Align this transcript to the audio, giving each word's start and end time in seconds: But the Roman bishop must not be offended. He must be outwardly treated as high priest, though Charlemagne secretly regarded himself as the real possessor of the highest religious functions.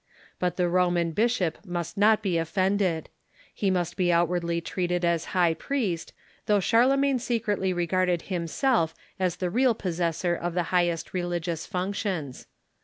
But 0.39 0.57
the 0.57 0.67
Roman 0.67 1.11
bishop 1.11 1.63
must 1.63 1.95
not 1.95 2.23
be 2.23 2.39
offended. 2.39 3.07
He 3.53 3.69
must 3.69 3.95
be 3.95 4.11
outwardly 4.11 4.59
treated 4.59 5.05
as 5.05 5.25
high 5.37 5.53
priest, 5.53 6.11
though 6.47 6.59
Charlemagne 6.59 7.19
secretly 7.19 7.71
regarded 7.71 8.23
himself 8.23 8.95
as 9.19 9.35
the 9.35 9.51
real 9.51 9.75
possessor 9.75 10.33
of 10.33 10.55
the 10.55 10.63
highest 10.73 11.13
religious 11.13 11.67
functions. 11.67 12.47